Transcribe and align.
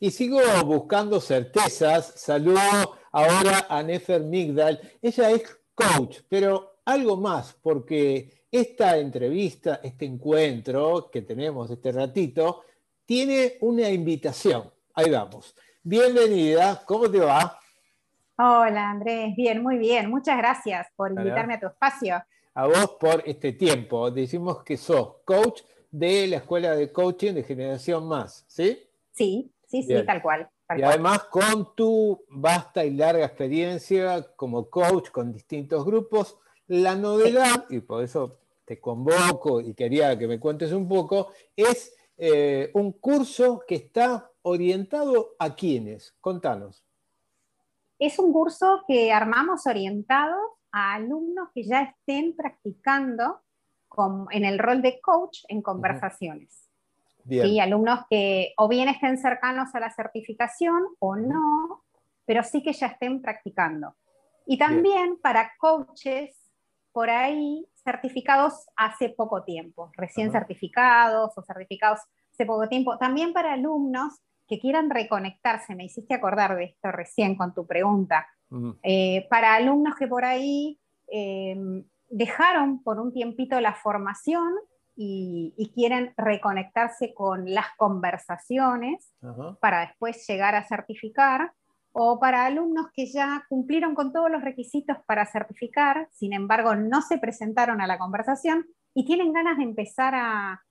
Y 0.00 0.12
sigo 0.12 0.38
buscando 0.64 1.20
certezas. 1.20 2.12
Saludo 2.14 2.60
ahora 3.10 3.66
a 3.68 3.82
Nefer 3.82 4.22
Migdal. 4.22 4.80
Ella 5.02 5.30
es 5.32 5.58
coach, 5.74 6.20
pero 6.28 6.78
algo 6.84 7.16
más, 7.16 7.56
porque 7.60 8.44
esta 8.48 8.96
entrevista, 8.96 9.80
este 9.82 10.04
encuentro 10.04 11.10
que 11.10 11.22
tenemos 11.22 11.68
este 11.72 11.90
ratito, 11.90 12.62
tiene 13.04 13.58
una 13.60 13.90
invitación. 13.90 14.72
Ahí 14.94 15.10
vamos. 15.10 15.56
Bienvenida, 15.82 16.80
¿cómo 16.86 17.10
te 17.10 17.18
va? 17.18 17.58
Hola 18.38 18.90
Andrés, 18.90 19.34
bien, 19.34 19.60
muy 19.64 19.78
bien. 19.78 20.08
Muchas 20.10 20.38
gracias 20.38 20.86
por 20.94 21.10
invitarme 21.10 21.54
a 21.54 21.60
tu 21.60 21.66
espacio. 21.66 22.22
A 22.54 22.66
vos 22.66 22.96
por 23.00 23.24
este 23.26 23.52
tiempo. 23.52 24.12
Decimos 24.12 24.62
que 24.62 24.76
sos 24.76 25.16
coach 25.24 25.62
de 25.90 26.28
la 26.28 26.36
Escuela 26.36 26.76
de 26.76 26.92
Coaching 26.92 27.32
de 27.32 27.42
Generación 27.42 28.06
Más, 28.06 28.44
¿sí? 28.46 28.78
Sí, 29.10 29.52
sí, 29.68 29.82
sí, 29.82 29.94
tal 30.04 30.22
cual. 30.22 30.50
y 30.76 30.82
además 30.82 31.24
con 31.24 31.74
tu 31.74 32.24
vasta 32.28 32.84
y 32.84 32.90
larga 32.90 33.26
experiencia 33.26 34.34
como 34.34 34.68
coach 34.68 35.10
con 35.10 35.32
distintos 35.32 35.84
grupos, 35.84 36.38
la 36.66 36.94
novedad, 36.94 37.66
y 37.70 37.80
por 37.80 38.02
eso 38.02 38.40
te 38.64 38.80
convoco 38.80 39.60
y 39.60 39.74
quería 39.74 40.18
que 40.18 40.26
me 40.26 40.38
cuentes 40.38 40.72
un 40.72 40.86
poco, 40.86 41.32
es 41.56 41.96
eh, 42.16 42.70
un 42.74 42.92
curso 42.92 43.62
que 43.66 43.76
está 43.76 44.30
orientado 44.42 45.36
a 45.38 45.54
quiénes. 45.54 46.14
Contanos. 46.20 46.84
Es 47.98 48.18
un 48.18 48.32
curso 48.32 48.82
que 48.86 49.12
armamos 49.12 49.66
orientado 49.66 50.36
a 50.70 50.94
alumnos 50.94 51.48
que 51.54 51.64
ya 51.64 51.82
estén 51.82 52.36
practicando 52.36 53.40
en 54.30 54.44
el 54.44 54.58
rol 54.58 54.82
de 54.82 55.00
coach 55.00 55.40
en 55.48 55.62
conversaciones. 55.62 56.67
Y 57.28 57.60
Alumnos 57.60 58.00
que 58.08 58.54
o 58.56 58.68
bien 58.68 58.88
estén 58.88 59.18
cercanos 59.18 59.74
a 59.74 59.80
la 59.80 59.90
certificación 59.90 60.82
o 60.98 61.16
no, 61.16 61.84
pero 62.24 62.42
sí 62.42 62.62
que 62.62 62.72
ya 62.72 62.88
estén 62.88 63.20
practicando. 63.22 63.94
Y 64.46 64.58
también 64.58 65.18
para 65.20 65.52
coaches 65.58 66.34
por 66.92 67.10
ahí 67.10 67.66
certificados 67.84 68.66
hace 68.76 69.10
poco 69.10 69.44
tiempo, 69.44 69.90
recién 69.96 70.32
certificados 70.32 71.36
o 71.36 71.42
certificados 71.42 72.00
hace 72.32 72.46
poco 72.46 72.68
tiempo. 72.68 72.98
También 72.98 73.32
para 73.32 73.52
alumnos 73.52 74.20
que 74.48 74.58
quieran 74.58 74.90
reconectarse, 74.90 75.74
me 75.74 75.84
hiciste 75.84 76.14
acordar 76.14 76.56
de 76.56 76.64
esto 76.64 76.90
recién 76.90 77.36
con 77.36 77.54
tu 77.54 77.66
pregunta. 77.66 78.26
Eh, 78.82 79.26
para 79.28 79.54
alumnos 79.54 79.94
que 79.96 80.08
por 80.08 80.24
ahí 80.24 80.80
em, 81.06 81.84
dejaron 82.08 82.82
por 82.82 82.98
un 82.98 83.12
tiempito 83.12 83.60
la 83.60 83.74
formación 83.74 84.54
y, 85.00 85.70
quieren 85.74 86.12
reconectarse 86.16 87.14
con 87.14 87.54
las 87.54 87.66
conversaciones 87.76 89.14
para 89.60 89.80
después 89.80 90.26
llegar 90.26 90.56
a 90.56 90.66
certificar, 90.66 91.52
o 91.92 92.18
para 92.18 92.46
alumnos 92.46 92.86
que 92.92 93.06
ya 93.06 93.44
cumplieron 93.48 93.94
con 93.94 94.12
todos 94.12 94.30
los 94.30 94.42
requisitos 94.42 94.96
para 95.06 95.24
certificar, 95.24 96.08
sin 96.12 96.32
embargo 96.32 96.74
no 96.74 97.00
se 97.00 97.18
presentaron 97.18 97.80
a 97.80 97.86
la 97.86 97.98
conversación 97.98 98.66
y 98.94 99.04
tienen 99.04 99.32
ganas 99.32 99.56
de 99.56 99.64
empezar 99.64 100.14
a, 100.14 100.64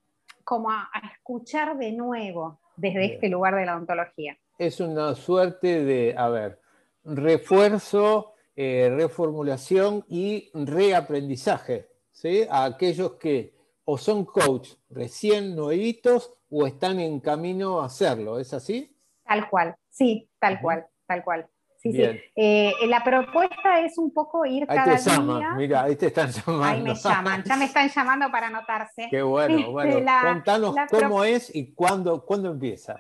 como 0.44 0.72
a, 0.72 0.90
escuchar 1.14 1.78
de 1.78 1.94
nuevo 1.94 2.60
desde 2.76 3.14
este 3.14 3.30
lugar 3.30 3.56
de 3.56 3.66
la 3.66 3.78
ontología. 3.78 4.38
Es 4.58 4.80
una 4.80 5.16
suerte 5.16 5.84
de, 5.84 6.16
a 6.18 6.30
ver, 6.30 6.60
refuerzo 7.04 8.34
eh, 8.56 8.92
reformulación 8.96 10.04
y 10.10 10.50
reaprendizaje, 10.54 11.90
¿sí? 12.12 12.42
a 12.50 12.66
aquellos 12.66 13.14
que 13.14 13.57
o 13.90 13.98
son 13.98 14.26
coach 14.26 14.72
recién 14.90 15.56
nuevitos 15.56 16.34
o 16.50 16.68
están 16.68 17.00
en 17.00 17.22
camino 17.22 17.80
a 17.80 17.86
hacerlo, 17.86 18.38
¿es 18.38 18.54
así? 18.54 18.94
Tal 19.24 19.50
cual, 19.50 19.76
sí, 19.90 20.30
tal 20.40 20.60
cual, 20.60 20.86
tal 21.06 21.24
cual. 21.24 21.48
Sí, 21.78 21.94
sí. 21.94 22.02
Eh, 22.36 22.74
la 22.88 23.02
propuesta 23.02 23.80
es 23.80 23.98
un 23.98 24.12
poco 24.12 24.46
ir 24.46 24.66
ahí 24.68 24.78
cada 24.78 24.98
te 24.98 25.10
llaman, 25.10 25.40
día. 25.40 25.54
Mira, 25.54 25.84
ahí 25.84 25.96
te 25.96 26.08
están 26.08 26.32
llamando. 26.32 26.66
Ahí 26.66 26.82
me 26.82 26.96
llaman, 26.96 27.44
ya 27.46 27.56
me 27.56 27.66
están 27.66 27.88
llamando 27.88 28.30
para 28.30 28.48
anotarse. 28.48 29.08
Qué 29.10 29.22
bueno, 29.22 29.58
este, 29.58 29.72
bueno. 29.72 30.12
Contanos 30.22 30.76
cómo 30.90 31.24
es 31.24 31.56
y 31.56 31.74
cuándo, 31.74 32.26
cuándo 32.26 32.52
empieza. 32.52 33.00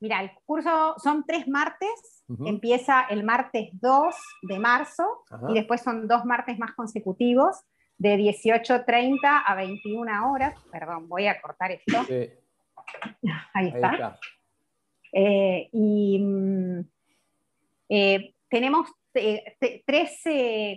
Mira, 0.00 0.20
el 0.20 0.32
curso 0.44 0.96
son 0.98 1.24
tres 1.24 1.46
martes, 1.46 2.24
empieza 2.44 3.02
el 3.08 3.22
martes 3.22 3.68
2 3.74 4.14
de 4.42 4.58
marzo 4.58 5.04
y 5.48 5.54
después 5.54 5.80
son 5.80 6.08
dos 6.08 6.24
martes 6.24 6.58
más 6.58 6.72
consecutivos 6.74 7.56
de 7.98 8.16
18.30 8.16 9.42
a 9.46 9.54
21 9.54 10.30
horas. 10.30 10.54
Perdón, 10.70 11.08
voy 11.08 11.26
a 11.26 11.40
cortar 11.40 11.72
esto. 11.72 11.98
Ahí 13.54 13.68
está. 13.68 14.18
Eh, 15.12 15.68
y 15.72 16.18
mm, 16.18 16.80
eh, 17.88 18.34
tenemos 18.50 18.90
eh, 19.14 19.56
tres 19.86 20.22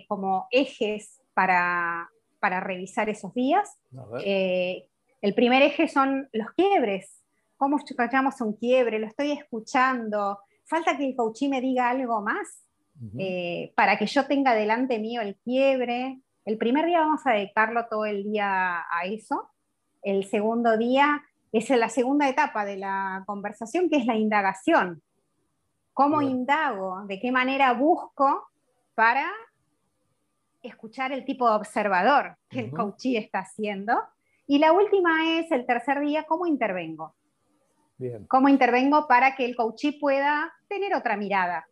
como 0.08 0.46
ejes 0.50 1.20
para, 1.34 2.08
para, 2.38 2.60
revisar 2.60 3.08
esos 3.08 3.34
días. 3.34 3.78
el 4.24 5.34
primer 5.34 5.62
eje 5.62 5.88
son 5.88 6.28
los 6.32 6.50
quiebres 6.52 7.20
cómo 7.60 7.76
escuchamos 7.76 8.40
un 8.40 8.54
quiebre, 8.54 8.98
lo 8.98 9.06
estoy 9.06 9.32
escuchando, 9.32 10.38
falta 10.64 10.96
que 10.96 11.06
el 11.06 11.14
coachí 11.14 11.46
me 11.46 11.60
diga 11.60 11.90
algo 11.90 12.22
más 12.22 12.64
eh, 13.18 13.72
para 13.76 13.98
que 13.98 14.06
yo 14.06 14.24
tenga 14.24 14.54
delante 14.54 14.98
mío 14.98 15.20
el 15.20 15.36
quiebre. 15.36 16.20
El 16.44 16.56
primer 16.58 16.86
día 16.86 17.00
vamos 17.00 17.26
a 17.26 17.32
dedicarlo 17.32 17.86
todo 17.88 18.06
el 18.06 18.24
día 18.24 18.80
a 18.80 19.04
eso. 19.04 19.50
El 20.02 20.24
segundo 20.24 20.76
día 20.76 21.22
es 21.52 21.68
la 21.70 21.88
segunda 21.88 22.28
etapa 22.28 22.64
de 22.64 22.76
la 22.76 23.22
conversación, 23.26 23.88
que 23.90 23.96
es 23.96 24.06
la 24.06 24.16
indagación. 24.16 25.02
¿Cómo 25.92 26.22
indago? 26.22 27.02
¿De 27.06 27.20
qué 27.20 27.30
manera 27.30 27.72
busco 27.74 28.48
para 28.94 29.30
escuchar 30.62 31.12
el 31.12 31.24
tipo 31.24 31.48
de 31.48 31.56
observador 31.56 32.36
que 32.48 32.60
el 32.60 32.70
coachí 32.70 33.16
está 33.16 33.40
haciendo? 33.40 33.98
Y 34.46 34.58
la 34.58 34.72
última 34.72 35.38
es 35.38 35.50
el 35.52 35.66
tercer 35.66 36.00
día, 36.00 36.24
¿cómo 36.24 36.46
intervengo? 36.46 37.14
¿Cómo 38.28 38.48
intervengo 38.48 39.06
para 39.06 39.36
que 39.36 39.44
el 39.44 39.54
coachí 39.54 39.92
pueda 39.92 40.52
tener 40.68 40.94
otra 40.94 41.16
mirada? 41.16 41.66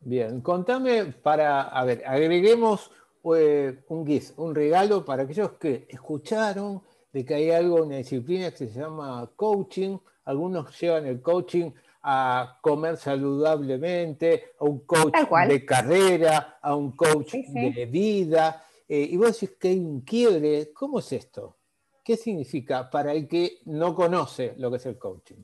Bien, 0.00 0.40
contame 0.40 1.06
para, 1.06 1.62
a 1.62 1.84
ver, 1.84 2.04
agreguemos 2.06 2.92
eh, 3.36 3.84
un 3.88 4.06
GIS, 4.06 4.34
un 4.36 4.54
regalo 4.54 5.04
para 5.04 5.22
aquellos 5.22 5.52
que 5.52 5.86
escucharon 5.88 6.82
de 7.12 7.24
que 7.24 7.34
hay 7.34 7.50
algo, 7.50 7.82
una 7.82 7.96
disciplina 7.96 8.50
que 8.50 8.56
se 8.56 8.68
llama 8.68 9.30
coaching. 9.36 9.98
Algunos 10.24 10.78
llevan 10.80 11.06
el 11.06 11.22
coaching 11.22 11.70
a 12.02 12.58
comer 12.60 12.96
saludablemente, 12.96 14.52
a 14.58 14.64
un 14.64 14.80
coach 14.80 15.14
de 15.48 15.64
carrera, 15.64 16.58
a 16.60 16.74
un 16.74 16.92
coach 16.92 17.34
de 17.34 17.86
vida. 17.86 18.64
Eh, 18.88 19.08
y 19.10 19.16
vos 19.16 19.32
decís 19.32 19.56
que 19.58 19.68
hay 19.68 19.78
un 19.78 20.02
quiebre. 20.02 20.72
¿Cómo 20.72 21.00
es 21.00 21.12
esto? 21.12 21.56
¿Qué 22.04 22.16
significa 22.16 22.88
para 22.88 23.12
el 23.12 23.26
que 23.26 23.58
no 23.66 23.94
conoce 23.94 24.54
lo 24.56 24.70
que 24.70 24.76
es 24.76 24.86
el 24.86 24.98
coaching? 24.98 25.42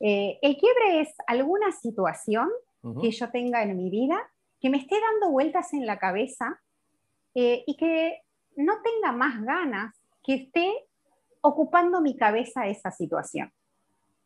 Eh, 0.00 0.38
el 0.42 0.56
quiebre 0.56 1.02
es 1.02 1.14
alguna 1.26 1.70
situación 1.70 2.48
que 3.00 3.12
yo 3.12 3.30
tenga 3.30 3.62
en 3.62 3.76
mi 3.76 3.88
vida 3.88 4.18
que 4.62 4.70
me 4.70 4.78
esté 4.78 4.96
dando 5.00 5.30
vueltas 5.30 5.72
en 5.72 5.86
la 5.86 5.98
cabeza 5.98 6.61
eh, 7.34 7.64
y 7.66 7.76
que 7.76 8.20
no 8.56 8.74
tenga 8.82 9.12
más 9.12 9.42
ganas 9.42 9.94
que 10.22 10.34
esté 10.34 10.70
ocupando 11.40 12.00
mi 12.00 12.16
cabeza 12.16 12.66
esa 12.66 12.90
situación. 12.90 13.52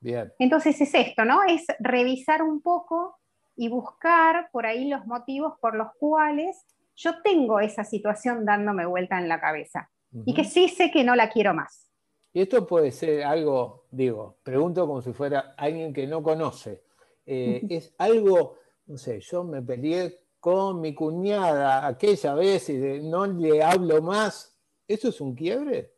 Bien. 0.01 0.33
Entonces 0.39 0.81
es 0.81 0.95
esto, 0.95 1.25
¿no? 1.25 1.43
Es 1.43 1.65
revisar 1.79 2.43
un 2.43 2.61
poco 2.61 3.19
y 3.57 3.69
buscar 3.69 4.51
por 4.53 4.67
ahí 4.67 4.89
los 4.89 5.07
motivos 5.07 5.55
por 5.61 5.75
los 5.77 5.89
cuales 5.99 6.65
yo 6.95 7.23
tengo 7.23 7.61
esa 7.61 7.85
situación 7.85 8.45
dándome 8.45 8.87
vuelta 8.87 9.19
en 9.19 9.29
la 9.29 9.41
cabeza 9.41 9.91
y 10.25 10.35
que 10.35 10.45
sí 10.45 10.69
sé 10.69 10.91
que 10.91 11.05
no 11.05 11.15
la 11.15 11.31
quiero 11.31 11.53
más. 11.53 11.91
Y 12.33 12.43
esto 12.43 12.67
puede 12.67 12.91
ser 12.91 13.25
algo, 13.25 13.87
digo, 13.91 14.39
pregunto 14.43 14.87
como 14.87 15.01
si 15.03 15.13
fuera 15.13 15.55
alguien 15.57 15.93
que 15.93 16.07
no 16.07 16.23
conoce. 16.23 16.83
Eh, 17.25 17.63
es 17.71 17.95
algo, 17.99 18.59
no 18.87 18.99
sé, 18.99 19.21
yo 19.21 19.45
me 19.45 19.63
peleé 19.63 20.21
con 20.41 20.81
mi 20.81 20.95
cuñada 20.95 21.87
aquella 21.87 22.35
vez 22.35 22.69
y 22.69 22.77
no 23.03 23.27
le 23.27 23.63
hablo 23.63 24.03
más. 24.03 24.57
¿Eso 24.87 25.09
es 25.09 25.21
un 25.21 25.35
quiebre? 25.35 25.93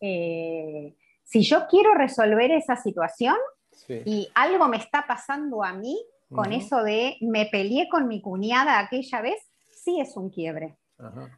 Eh, 0.00 0.94
si 1.22 1.42
yo 1.42 1.66
quiero 1.68 1.94
resolver 1.94 2.50
esa 2.50 2.76
situación 2.76 3.36
y 3.88 4.28
algo 4.34 4.68
me 4.68 4.76
está 4.76 5.04
pasando 5.06 5.62
a 5.62 5.72
mí 5.72 5.98
con 6.32 6.52
eso 6.52 6.82
de 6.82 7.16
me 7.20 7.46
peleé 7.46 7.88
con 7.88 8.06
mi 8.06 8.20
cuñada 8.20 8.78
aquella 8.78 9.20
vez, 9.20 9.50
sí 9.70 10.00
es 10.00 10.16
un 10.16 10.30
quiebre. 10.30 10.76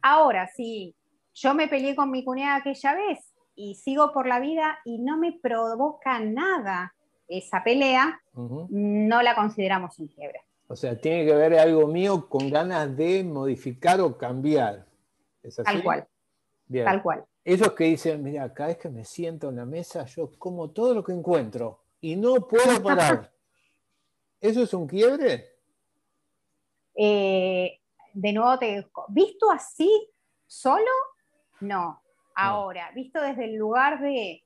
Ahora, 0.01 0.47
si 0.47 0.95
yo 1.33 1.53
me 1.53 1.67
peleé 1.67 1.95
con 1.95 2.11
mi 2.11 2.23
cuñada 2.23 2.57
aquella 2.57 2.93
vez 2.93 3.33
y 3.55 3.75
sigo 3.75 4.11
por 4.11 4.27
la 4.27 4.39
vida 4.39 4.79
y 4.85 4.99
no 4.99 5.17
me 5.17 5.31
provoca 5.31 6.19
nada 6.19 6.93
esa 7.27 7.63
pelea, 7.63 8.21
no 8.33 9.21
la 9.21 9.35
consideramos 9.35 9.97
un 9.99 10.07
quiebre. 10.07 10.41
O 10.73 10.75
sea, 10.75 10.99
tiene 10.99 11.23
que 11.23 11.35
ver 11.35 11.53
algo 11.59 11.85
mío 11.85 12.27
con 12.27 12.49
ganas 12.49 12.97
de 12.97 13.23
modificar 13.23 14.01
o 14.01 14.17
cambiar. 14.17 14.87
¿Es 15.43 15.59
así? 15.59 15.71
Tal 15.71 15.83
cual. 15.83 16.07
Tal 16.83 17.03
cual. 17.03 17.25
Esos 17.45 17.73
que 17.73 17.83
dicen, 17.83 18.23
mira, 18.23 18.51
cada 18.51 18.69
vez 18.69 18.79
que 18.79 18.89
me 18.89 19.05
siento 19.05 19.49
en 19.49 19.57
la 19.57 19.67
mesa, 19.67 20.05
yo 20.05 20.31
como 20.39 20.71
todo 20.71 20.95
lo 20.95 21.03
que 21.03 21.11
encuentro 21.11 21.83
y 22.01 22.15
no 22.15 22.47
puedo 22.47 22.81
parar. 22.81 23.31
¿Eso 24.41 24.63
es 24.63 24.73
un 24.73 24.87
quiebre? 24.87 25.57
Eh, 26.95 27.79
de 28.11 28.33
nuevo 28.33 28.57
te 28.57 28.87
visto 29.09 29.51
así, 29.51 30.09
solo, 30.47 30.89
no. 31.59 32.01
Ahora, 32.33 32.89
visto 32.95 33.21
desde 33.21 33.45
el 33.45 33.57
lugar 33.57 34.01
de 34.01 34.43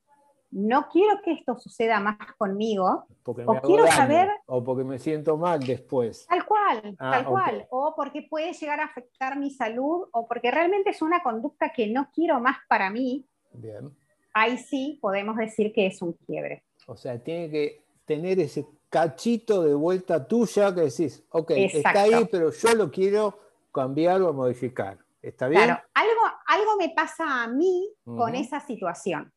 no 0.51 0.87
quiero 0.89 1.21
que 1.23 1.33
esto 1.33 1.55
suceda 1.57 1.99
más 1.99 2.17
conmigo, 2.37 3.05
o 3.23 3.61
quiero 3.61 3.87
saber... 3.87 4.29
O 4.45 4.63
porque 4.63 4.83
me 4.83 4.97
siento 4.97 5.37
mal 5.37 5.59
después. 5.59 6.25
Tal 6.27 6.45
cual, 6.45 6.95
ah, 6.99 7.11
tal 7.11 7.25
cual. 7.25 7.67
O 7.69 7.93
porque 7.95 8.27
puede 8.29 8.53
llegar 8.53 8.79
a 8.79 8.85
afectar 8.85 9.37
mi 9.37 9.51
salud, 9.51 10.07
o 10.11 10.27
porque 10.27 10.51
realmente 10.51 10.91
es 10.91 11.01
una 11.01 11.21
conducta 11.21 11.71
que 11.73 11.87
no 11.87 12.09
quiero 12.13 12.39
más 12.39 12.57
para 12.69 12.89
mí. 12.89 13.25
Bien. 13.53 13.91
Ahí 14.33 14.57
sí 14.57 14.99
podemos 15.01 15.35
decir 15.35 15.73
que 15.73 15.87
es 15.87 16.01
un 16.01 16.13
quiebre. 16.13 16.63
O 16.87 16.95
sea, 16.95 17.21
tiene 17.21 17.49
que 17.49 17.83
tener 18.05 18.39
ese 18.39 18.65
cachito 18.89 19.63
de 19.63 19.73
vuelta 19.73 20.25
tuya 20.25 20.73
que 20.73 20.81
decís, 20.81 21.25
ok, 21.29 21.51
está 21.51 22.03
ahí, 22.03 22.27
pero 22.31 22.51
yo 22.51 22.73
lo 22.73 22.89
quiero 22.89 23.37
cambiar 23.73 24.21
o 24.21 24.33
modificar. 24.33 24.97
¿Está 25.21 25.47
bien? 25.49 25.63
Claro, 25.63 25.81
algo, 25.93 26.21
algo 26.45 26.77
me 26.77 26.89
pasa 26.89 27.43
a 27.43 27.47
mí 27.47 27.91
con 28.05 28.33
esa 28.35 28.61
situación. 28.61 29.33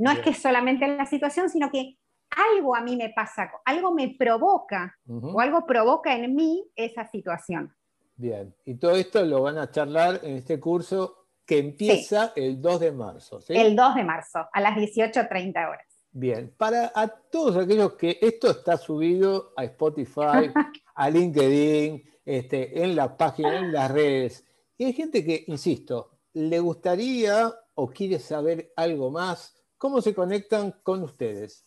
No 0.00 0.10
es 0.10 0.20
que 0.20 0.32
solamente 0.32 0.86
en 0.86 0.96
la 0.96 1.04
situación, 1.04 1.50
sino 1.50 1.70
que 1.70 1.98
algo 2.30 2.74
a 2.74 2.80
mí 2.80 2.96
me 2.96 3.10
pasa, 3.10 3.50
algo 3.66 3.92
me 3.92 4.16
provoca 4.18 4.96
o 5.06 5.40
algo 5.40 5.66
provoca 5.66 6.16
en 6.16 6.34
mí 6.34 6.64
esa 6.74 7.06
situación. 7.06 7.74
Bien, 8.16 8.54
y 8.64 8.76
todo 8.76 8.96
esto 8.96 9.22
lo 9.24 9.42
van 9.42 9.58
a 9.58 9.70
charlar 9.70 10.20
en 10.22 10.36
este 10.36 10.58
curso 10.58 11.26
que 11.44 11.58
empieza 11.58 12.32
el 12.34 12.62
2 12.62 12.80
de 12.80 12.92
marzo. 12.92 13.40
¿sí? 13.42 13.54
El 13.54 13.76
2 13.76 13.94
de 13.96 14.04
marzo, 14.04 14.48
a 14.50 14.60
las 14.60 14.76
18.30 14.76 15.68
horas. 15.68 15.86
Bien, 16.12 16.54
para 16.56 16.92
a 16.94 17.06
todos 17.06 17.56
aquellos 17.56 17.92
que 17.94 18.18
esto 18.22 18.50
está 18.50 18.78
subido 18.78 19.52
a 19.54 19.64
Spotify, 19.64 20.50
a 20.94 21.10
LinkedIn, 21.10 22.02
este, 22.24 22.82
en 22.82 22.96
la 22.96 23.16
página, 23.16 23.58
en 23.58 23.72
las 23.72 23.90
redes, 23.90 24.46
y 24.78 24.84
hay 24.84 24.92
gente 24.94 25.24
que, 25.24 25.44
insisto, 25.46 26.20
le 26.32 26.58
gustaría 26.58 27.52
o 27.74 27.90
quiere 27.90 28.18
saber 28.18 28.72
algo 28.76 29.10
más, 29.10 29.59
¿Cómo 29.80 30.02
se 30.02 30.14
conectan 30.14 30.72
con 30.82 31.02
ustedes? 31.02 31.64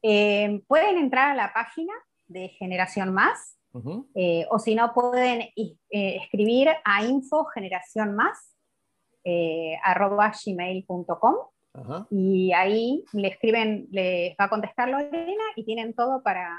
Eh, 0.00 0.62
pueden 0.66 0.96
entrar 0.96 1.32
a 1.32 1.34
la 1.34 1.52
página 1.52 1.92
de 2.28 2.48
Generación 2.48 3.12
Más, 3.12 3.58
eh, 4.14 4.46
o 4.50 4.58
si 4.58 4.74
no, 4.74 4.94
pueden 4.94 5.42
eh, 5.54 5.76
escribir 5.90 6.70
a 6.82 7.04
info 7.04 7.44
generación 7.44 8.16
más 8.16 8.56
arroba 9.84 10.32
gmail.com 10.32 11.36
y 12.08 12.52
ahí 12.54 13.04
le 13.12 13.28
escriben, 13.28 13.86
les 13.90 14.34
va 14.40 14.46
a 14.46 14.48
contestar 14.48 14.88
Lorena 14.88 15.44
y 15.56 15.64
tienen 15.64 15.92
todo 15.92 16.22
para, 16.22 16.58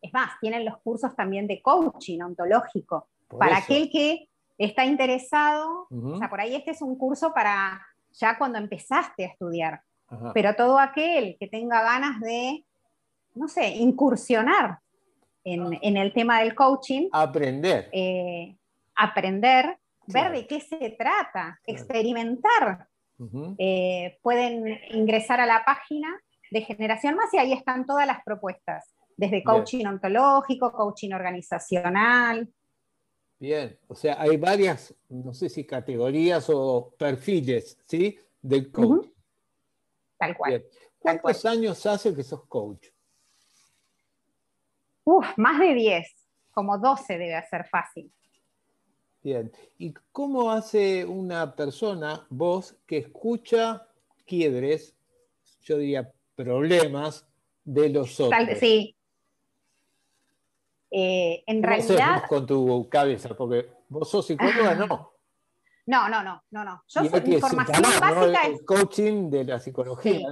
es 0.00 0.14
más, 0.14 0.30
tienen 0.40 0.64
los 0.64 0.78
cursos 0.78 1.14
también 1.14 1.46
de 1.46 1.60
coaching 1.60 2.22
ontológico. 2.22 3.06
para 3.28 3.58
aquel 3.58 3.90
que 3.90 4.30
está 4.56 4.86
interesado, 4.86 5.88
o 5.90 6.16
sea, 6.16 6.30
por 6.30 6.40
ahí 6.40 6.54
este 6.54 6.70
es 6.70 6.80
un 6.80 6.96
curso 6.96 7.34
para 7.34 7.82
ya 8.12 8.38
cuando 8.38 8.58
empezaste 8.58 9.24
a 9.24 9.28
estudiar. 9.28 9.82
Pero 10.34 10.54
todo 10.54 10.78
aquel 10.78 11.36
que 11.40 11.48
tenga 11.48 11.82
ganas 11.82 12.20
de, 12.20 12.66
no 13.34 13.48
sé, 13.48 13.68
incursionar 13.68 14.78
en, 15.42 15.74
ah. 15.74 16.02
el 16.02 16.12
tema 16.12 16.40
del 16.40 16.54
coaching. 16.54 17.08
Aprender. 17.12 17.88
Eh, 17.92 18.54
aprender, 18.94 19.78
ver 20.06 20.32
de 20.32 20.46
qué 20.46 20.60
se 20.60 20.90
trata, 20.98 21.58
experimentar. 21.66 22.86
Eh, 23.58 24.18
pueden 24.20 24.80
ingresar 24.90 25.40
a 25.40 25.46
la 25.46 25.64
página 25.64 26.08
de 26.50 26.62
Generación 26.62 27.14
Más 27.14 27.32
y 27.32 27.38
ahí 27.38 27.52
están 27.52 27.86
todas 27.86 28.06
las 28.06 28.22
propuestas, 28.24 28.94
desde 29.16 29.44
coaching 29.44 29.86
ontológico, 29.86 30.72
coaching 30.72 31.12
organizacional, 31.12 32.48
Bien, 33.42 33.76
o 33.88 33.96
sea, 33.96 34.22
hay 34.22 34.36
varias, 34.36 34.94
no 35.08 35.34
sé 35.34 35.48
si 35.48 35.64
categorías 35.64 36.48
o 36.48 36.94
perfiles, 36.96 37.76
¿sí? 37.86 38.16
Del 38.40 38.70
coach. 38.70 39.08
Tal 40.16 40.36
cual. 40.36 40.64
¿Cuántos 40.96 41.44
años 41.44 41.84
hace 41.84 42.14
que 42.14 42.22
sos 42.22 42.46
coach? 42.46 42.86
Uf, 45.02 45.26
más 45.38 45.58
de 45.58 45.74
10, 45.74 46.06
como 46.52 46.78
12 46.78 47.18
debe 47.18 47.44
ser 47.50 47.66
fácil. 47.66 48.12
Bien, 49.24 49.50
¿y 49.76 49.92
cómo 50.12 50.52
hace 50.52 51.04
una 51.04 51.56
persona, 51.56 52.24
vos, 52.30 52.76
que 52.86 52.98
escucha 52.98 53.88
quiebres, 54.24 54.94
yo 55.62 55.78
diría 55.78 56.12
problemas 56.36 57.26
de 57.64 57.88
los 57.88 58.20
otros? 58.20 58.58
sí, 58.60 58.94
eh, 60.92 61.42
en 61.46 61.62
realidad. 61.62 62.24
con 62.28 62.46
tu 62.46 62.88
cabeza? 62.88 63.30
Porque 63.34 63.66
vos 63.88 64.10
sos 64.10 64.26
psicóloga, 64.26 64.74
¿no? 64.74 65.12
No, 65.86 66.08
no, 66.08 66.22
no, 66.22 66.42
no, 66.50 66.64
no. 66.64 66.82
Yo 66.86 67.04
soy 67.04 67.20
mi 67.22 67.40
formación 67.40 67.82
básica 67.82 68.46
El 68.46 68.64
coaching 68.64 69.30
de 69.30 69.44
la 69.44 69.58
psicología. 69.58 70.28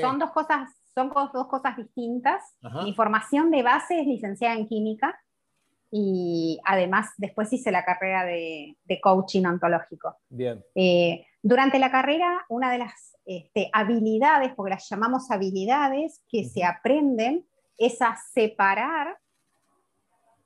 Son 0.00 0.18
dos 0.18 0.30
cosas, 0.32 0.70
son 0.94 1.12
dos 1.32 1.46
cosas 1.46 1.76
distintas. 1.76 2.42
Mi 2.82 2.94
formación 2.94 3.50
de 3.50 3.62
base 3.62 4.00
es 4.00 4.06
licenciada 4.06 4.54
en 4.54 4.66
química 4.66 5.16
y 5.90 6.58
además 6.64 7.10
después 7.16 7.52
hice 7.52 7.70
la 7.70 7.84
carrera 7.84 8.24
de, 8.24 8.76
coaching 9.02 9.44
ontológico. 9.44 10.16
Bien. 10.28 10.64
Eh, 10.74 11.26
durante 11.42 11.78
la 11.78 11.90
carrera, 11.90 12.44
una 12.48 12.72
de 12.72 12.78
las 12.78 13.16
este, 13.24 13.70
habilidades, 13.72 14.52
porque 14.54 14.70
las 14.70 14.88
llamamos 14.88 15.30
habilidades, 15.30 16.24
que 16.28 16.44
se 16.44 16.64
aprenden 16.64 17.46
es 17.76 18.02
a 18.02 18.16
separar 18.32 19.16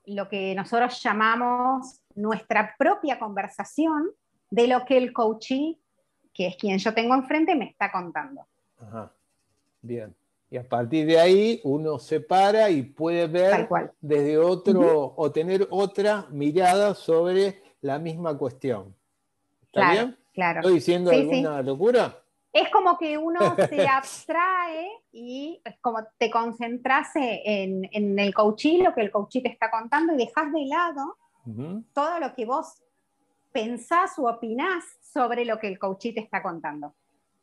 lo 0.05 0.27
que 0.27 0.53
nosotros 0.55 1.01
llamamos 1.01 2.01
nuestra 2.15 2.75
propia 2.77 3.19
conversación 3.19 4.11
de 4.49 4.67
lo 4.67 4.85
que 4.85 4.97
el 4.97 5.13
coachee, 5.13 5.79
que 6.33 6.47
es 6.47 6.55
quien 6.57 6.77
yo 6.77 6.93
tengo 6.93 7.15
enfrente, 7.15 7.55
me 7.55 7.65
está 7.65 7.91
contando. 7.91 8.45
Ajá. 8.79 9.11
Bien. 9.81 10.15
Y 10.49 10.57
a 10.57 10.67
partir 10.67 11.07
de 11.07 11.19
ahí 11.19 11.61
uno 11.63 11.97
se 11.97 12.19
para 12.19 12.69
y 12.69 12.83
puede 12.83 13.27
ver 13.27 13.67
desde 13.99 14.37
otro 14.37 15.13
o 15.15 15.31
tener 15.31 15.67
otra 15.71 16.27
mirada 16.29 16.93
sobre 16.93 17.61
la 17.81 17.97
misma 17.97 18.37
cuestión. 18.37 18.95
¿Está 19.63 19.91
bien? 19.91 20.17
Claro. 20.33 20.59
¿Estoy 20.59 20.75
diciendo 20.75 21.11
alguna 21.11 21.61
locura? 21.61 22.22
Es 22.53 22.69
como 22.69 22.97
que 22.97 23.17
uno 23.17 23.39
se 23.69 23.87
abstrae 23.87 24.87
y 25.11 25.59
es 25.65 25.75
como 25.81 25.99
te 26.17 26.29
concentras 26.29 27.09
en, 27.15 27.89
en, 27.91 28.17
el 28.19 28.33
coachí, 28.33 28.77
lo 28.77 28.93
que 28.93 29.01
el 29.01 29.11
coachí 29.11 29.41
te 29.41 29.49
está 29.49 29.71
contando 29.71 30.13
y 30.13 30.17
dejas 30.17 30.51
de 30.53 30.65
lado 30.65 31.17
todo 31.93 32.19
lo 32.19 32.33
que 32.33 32.45
vos 32.45 32.81
pensás 33.51 34.17
o 34.17 34.29
opinás 34.29 34.85
sobre 35.01 35.43
lo 35.43 35.59
que 35.59 35.67
el 35.67 35.77
coachí 35.77 36.13
te 36.13 36.21
está 36.21 36.41
contando. 36.41 36.93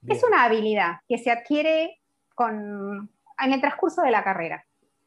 Es 0.06 0.24
una 0.24 0.44
habilidad 0.44 1.00
que 1.06 1.18
se 1.18 1.30
adquiere 1.30 2.00
con, 2.34 3.10
en 3.38 3.52
el 3.52 3.60
transcurso 3.60 4.00
de 4.00 4.10
la 4.10 4.24
carrera. 4.24 4.64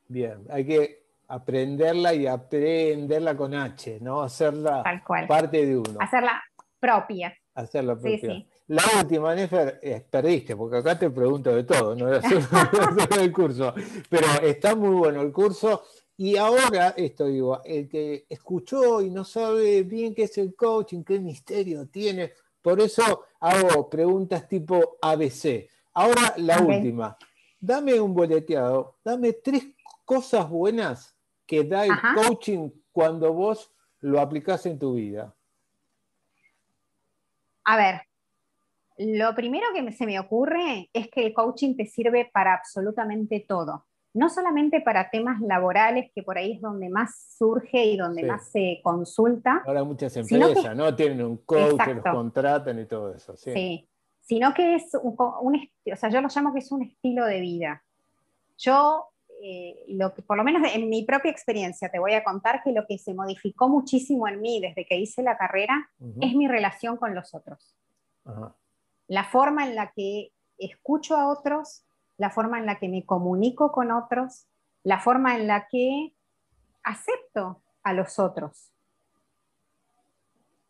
Bien, 0.08 0.46
hay 0.52 0.66
que 0.66 1.04
aprenderla 1.28 2.14
y 2.14 2.28
aprenderla 2.28 3.36
con 3.36 3.56
H, 3.56 3.98
¿no? 4.02 4.22
Hacerla 4.22 4.84
parte 5.28 5.66
de 5.66 5.78
uno. 5.78 5.98
Hacerla 6.00 6.44
propia. 6.80 7.36
Hacerla 7.56 7.96
propia. 7.96 8.20
Sí, 8.20 8.28
sí. 8.28 8.48
La 8.68 8.84
última, 8.98 9.36
Nefer, 9.36 9.80
eh, 9.82 10.06
perdiste, 10.10 10.56
porque 10.56 10.78
acá 10.78 10.98
te 10.98 11.10
pregunto 11.10 11.54
de 11.54 11.64
todo, 11.64 11.96
no 11.96 12.14
es 12.14 12.24
el 13.20 13.32
curso. 13.34 13.74
Pero 14.10 14.28
está 14.42 14.76
muy 14.76 14.96
bueno 14.96 15.22
el 15.22 15.34
curso. 15.34 15.84
Y 16.16 16.38
ahora, 16.38 16.94
esto 16.96 17.26
digo, 17.26 17.62
el 17.66 17.90
que 17.90 18.26
escuchó 18.30 19.02
y 19.02 19.10
no 19.10 19.26
sabe 19.26 19.84
bien 19.84 20.16
qué 20.16 20.24
es 20.24 20.38
el 20.38 20.56
coaching, 20.56 21.04
qué 21.04 21.20
misterio 21.20 21.88
tiene, 21.88 22.34
por 22.62 22.80
eso 22.80 23.26
hago 23.42 23.90
preguntas 23.90 24.48
tipo 24.48 24.98
ABC. 25.02 25.70
Ahora 25.94 26.34
la 26.38 26.60
última. 26.62 27.18
Dame 27.60 28.00
un 28.00 28.14
boleteado, 28.14 28.98
dame 29.04 29.34
tres 29.34 29.66
cosas 30.06 30.50
buenas 30.50 31.16
que 31.46 31.64
da 31.64 31.86
el 31.86 31.94
coaching 32.16 32.70
cuando 32.92 33.34
vos 33.34 33.72
lo 34.00 34.20
aplicás 34.20 34.66
en 34.66 34.80
tu 34.80 34.94
vida. 34.94 35.34
A 37.66 37.78
ver, 37.78 38.02
lo 38.98 39.34
primero 39.36 39.68
que 39.74 39.92
se 39.92 40.06
me 40.06 40.20
ocurre 40.20 40.90
es 40.94 41.10
que 41.10 41.26
el 41.26 41.34
coaching 41.34 41.76
te 41.76 41.86
sirve 41.86 42.30
para 42.32 42.54
absolutamente 42.54 43.46
todo. 43.48 43.86
No 44.14 44.30
solamente 44.30 44.82
para 44.82 45.10
temas 45.10 45.42
laborales, 45.42 46.12
que 46.14 46.22
por 46.22 46.38
ahí 46.38 46.54
es 46.54 46.62
donde 46.62 46.88
más 46.90 47.36
surge 47.36 47.84
y 47.86 47.98
donde 47.98 48.24
más 48.24 48.52
se 48.52 48.80
consulta. 48.84 49.64
Ahora 49.66 49.84
muchas 49.84 50.16
empresas, 50.16 50.76
¿no? 50.76 50.96
Tienen 50.96 51.24
un 51.24 51.38
coach 51.38 51.84
que 51.84 51.96
los 51.96 52.04
contratan 52.04 52.80
y 52.80 52.86
todo 52.86 53.14
eso. 53.14 53.36
Sí. 53.36 53.90
Sino 54.22 54.54
que 54.54 54.76
es 54.76 54.94
un, 55.02 55.16
o 55.18 55.96
sea, 55.96 56.10
yo 56.10 56.22
lo 56.22 56.30
llamo 56.34 56.54
que 56.54 56.60
es 56.60 56.72
un 56.72 56.84
estilo 56.84 57.26
de 57.26 57.40
vida. 57.40 57.84
Yo, 58.60 59.08
eh, 59.42 59.84
lo 59.88 60.14
que, 60.14 60.22
por 60.22 60.38
lo 60.38 60.44
menos 60.44 60.72
en 60.72 60.88
mi 60.90 61.04
propia 61.04 61.32
experiencia, 61.32 61.90
te 61.90 61.98
voy 61.98 62.14
a 62.14 62.24
contar 62.24 62.62
que 62.64 62.72
lo 62.72 62.86
que 62.88 63.00
se 63.00 63.16
modificó 63.16 63.68
muchísimo 63.68 64.28
en 64.28 64.42
mí 64.42 64.62
desde 64.62 64.86
que 64.86 64.96
hice 64.96 65.24
la 65.24 65.38
carrera 65.38 65.90
es 66.22 66.36
mi 66.36 66.48
relación 66.48 66.98
con 66.98 67.16
los 67.16 67.34
otros. 67.34 67.76
Ajá 68.26 68.56
la 69.14 69.26
forma 69.26 69.68
en 69.68 69.76
la 69.76 69.92
que 69.96 70.32
escucho 70.58 71.16
a 71.16 71.30
otros, 71.32 71.86
la 72.18 72.32
forma 72.32 72.58
en 72.58 72.66
la 72.66 72.80
que 72.80 72.90
me 72.90 73.06
comunico 73.06 73.72
con 73.72 73.92
otros, 73.92 74.48
la 74.82 75.00
forma 75.00 75.36
en 75.38 75.46
la 75.46 75.68
que 75.70 76.16
acepto 76.82 77.62
a 77.84 77.94
los 77.94 78.18
otros. 78.18 78.72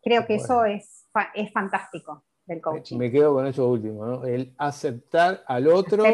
Creo 0.02 0.26
que 0.26 0.34
eso 0.34 0.66
es, 0.66 1.08
es 1.34 1.52
fantástico 1.54 2.22
del 2.44 2.60
coaching. 2.60 2.98
Me 2.98 3.10
quedo 3.10 3.32
con 3.32 3.46
eso 3.46 3.66
último, 3.66 4.04
¿no? 4.04 4.26
El 4.26 4.54
aceptar 4.58 5.42
al 5.46 5.66
otro 5.66 6.04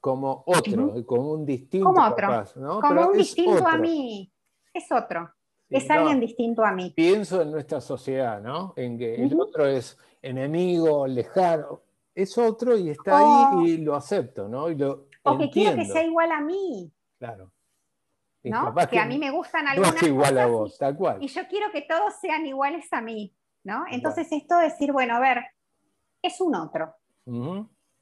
como 0.00 0.42
otro, 0.44 1.06
como 1.06 1.34
un 1.34 1.46
distinto. 1.46 1.86
Como 1.86 2.04
otro, 2.04 2.44
como 2.80 3.10
un 3.10 3.16
distinto 3.16 3.64
a 3.64 3.78
mí. 3.78 4.32
Es 4.74 4.90
otro. 4.90 5.30
es 5.70 5.88
alguien 5.88 6.18
distinto 6.18 6.64
a 6.64 6.72
mí. 6.72 6.92
Pienso 6.96 7.42
en 7.42 7.52
nuestra 7.52 7.80
sociedad, 7.80 8.42
¿no? 8.42 8.74
En 8.74 8.98
que 8.98 9.14
el 9.14 9.40
otro 9.40 9.66
es 9.66 9.96
enemigo, 10.26 11.06
lejano. 11.06 11.82
Es 12.14 12.38
otro 12.38 12.76
y 12.76 12.90
está 12.90 13.18
ahí 13.18 13.70
y 13.70 13.76
lo 13.78 13.94
acepto, 13.94 14.48
¿no? 14.48 14.70
Y 14.70 14.76
lo 14.76 15.06
o 15.22 15.38
que 15.38 15.50
quiero 15.50 15.76
que 15.76 15.84
sea 15.84 16.02
igual 16.02 16.32
a 16.32 16.40
mí. 16.40 16.90
Claro. 17.18 17.50
¿no? 18.50 18.74
Que, 18.88 18.98
a 18.98 19.06
mí 19.06 19.18
me 19.18 19.30
gustan 19.30 19.66
algunas 19.66 19.94
no 19.94 20.00
es 20.00 20.06
igual 20.06 20.38
a 20.38 20.46
vos, 20.46 20.78
tal 20.78 20.96
cual. 20.96 21.22
Y 21.22 21.28
yo 21.28 21.46
quiero 21.48 21.70
que 21.72 21.82
todos 21.82 22.14
sean 22.20 22.46
iguales 22.46 22.86
a 22.92 23.00
mí, 23.00 23.34
¿no? 23.64 23.84
Entonces 23.90 24.28
esto 24.30 24.56
de 24.58 24.64
decir, 24.64 24.92
bueno, 24.92 25.16
a 25.16 25.20
ver, 25.20 25.44
es 26.22 26.40
un 26.40 26.54
otro. 26.54 26.94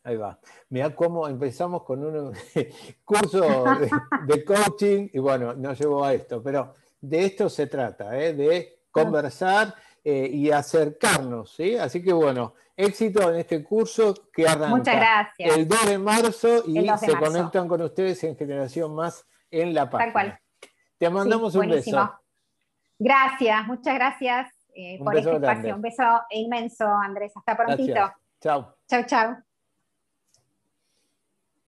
Ahí 0.02 0.16
va. 0.16 0.38
Mira 0.68 0.94
cómo 0.94 1.26
empezamos 1.28 1.82
con 1.84 2.04
un 2.04 2.34
curso 3.04 3.64
de, 4.26 4.44
coaching 4.44 5.08
y 5.12 5.18
bueno, 5.18 5.54
nos 5.54 5.78
llevó 5.78 6.04
a 6.04 6.12
esto, 6.12 6.42
pero 6.42 6.74
de 7.00 7.24
esto 7.24 7.48
se 7.48 7.66
trata, 7.66 8.18
¿eh? 8.18 8.34
de 8.34 8.82
conversar 8.90 9.74
eh, 10.04 10.28
y 10.30 10.50
acercarnos, 10.50 11.54
¿sí? 11.54 11.76
Así 11.76 12.02
que 12.02 12.12
bueno, 12.12 12.54
éxito 12.76 13.30
en 13.30 13.36
este 13.36 13.64
curso 13.64 14.14
que 14.32 14.46
arranca 14.46 15.32
el 15.38 15.66
2 15.66 15.86
de 15.86 15.98
marzo 15.98 16.62
y 16.66 16.86
se 16.98 17.16
conectan 17.16 17.66
con 17.66 17.80
ustedes 17.80 18.22
en 18.24 18.36
Generación 18.36 18.94
Más 18.94 19.26
en 19.50 19.72
la 19.72 19.88
página. 19.88 20.04
Tal 20.04 20.12
cual. 20.12 20.40
Te 20.98 21.10
mandamos 21.10 21.54
un 21.54 21.68
beso. 21.68 22.20
Gracias, 22.98 23.66
muchas 23.66 23.94
gracias 23.94 24.52
eh, 24.74 24.98
por 24.98 25.16
este 25.16 25.34
espacio. 25.34 25.74
Un 25.74 25.82
beso 25.82 26.04
inmenso, 26.30 26.86
Andrés. 26.86 27.32
Hasta 27.34 27.56
prontito. 27.56 28.12
Chao. 28.40 28.76
Chao, 28.86 29.02
chao. 29.06 29.53